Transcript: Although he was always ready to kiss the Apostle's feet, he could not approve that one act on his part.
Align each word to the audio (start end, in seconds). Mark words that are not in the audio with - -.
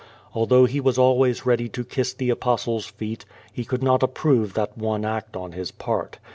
Although 0.33 0.65
he 0.65 0.79
was 0.79 0.97
always 0.97 1.45
ready 1.45 1.69
to 1.69 1.83
kiss 1.85 2.11
the 2.11 2.31
Apostle's 2.31 2.87
feet, 2.87 3.23
he 3.53 3.63
could 3.63 3.83
not 3.83 4.01
approve 4.01 4.55
that 4.55 4.75
one 4.75 5.05
act 5.05 5.35
on 5.37 5.51
his 5.51 5.69
part. 5.69 6.17